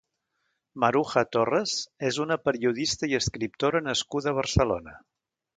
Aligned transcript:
Maruja 0.83 1.23
Torres 1.35 1.75
és 2.11 2.19
una 2.25 2.39
periodista 2.47 3.13
i 3.13 3.17
escriptora 3.21 3.85
nascuda 3.93 4.33
a 4.35 4.39
Barcelona. 4.43 5.01